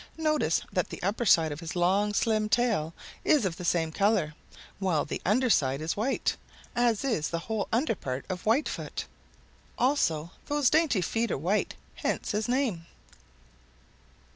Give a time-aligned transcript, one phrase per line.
[0.17, 2.91] Notice that the upper side of his long slim tail
[3.23, 4.33] is of the same color,
[4.79, 6.37] while the under side is white,
[6.75, 9.05] as is the whole under part of Whitefoot.
[9.77, 12.87] Also those dainty feet are white, hence his name.